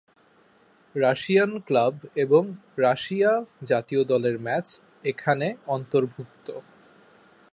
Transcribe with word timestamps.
Russian 0.95 1.51
club 1.67 1.95
এবং 2.15 2.43
Russia 2.77 3.31
জাতীয় 3.63 4.01
দলের 4.03 4.35
ম্যাচ 4.39 4.67
এখানে 5.03 5.47
অন্তর্ভুক্ত। 5.67 6.47